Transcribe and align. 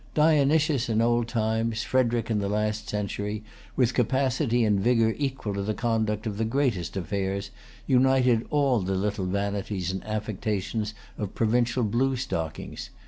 Dionysius 0.15 0.89
in 0.89 0.99
old 0.99 1.27
times, 1.27 1.83
Frederic 1.83 2.31
in 2.31 2.39
the 2.39 2.49
last 2.49 2.89
century, 2.89 3.43
with 3.75 3.93
capacity 3.93 4.65
and 4.65 4.79
vigor 4.79 5.13
equal 5.19 5.53
to 5.53 5.61
the 5.61 5.75
conduct 5.75 6.25
of 6.25 6.39
the 6.39 6.43
greatest 6.43 6.97
affairs, 6.97 7.51
united 7.85 8.47
all 8.49 8.79
the 8.79 8.95
little 8.95 9.27
vanities 9.27 9.91
and 9.91 10.03
affectations 10.03 10.95
of 11.19 11.35
provincial 11.35 11.83
blue 11.83 12.15
stockings. 12.15 12.89